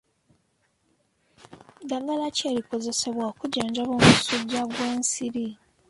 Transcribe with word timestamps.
Ddagala 1.81 2.25
ki 2.35 2.43
erikozesebwa 2.51 3.23
okujjanjaba 3.31 3.91
omusujja 3.99 4.61
gw'ensiri? 4.71 5.47